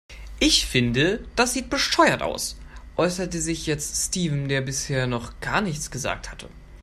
Ich 0.39 0.65
finde, 0.65 1.23
das 1.35 1.53
sieht 1.53 1.69
bescheuert 1.69 2.23
aus, 2.23 2.57
äußerte 2.97 3.39
sich 3.39 3.67
jetzt 3.67 4.07
Steven, 4.07 4.47
der 4.49 4.61
bisher 4.61 5.05
noch 5.05 5.39
gar 5.41 5.61
nichts 5.61 5.91
gesagt 5.91 6.31
hatte. 6.31 6.49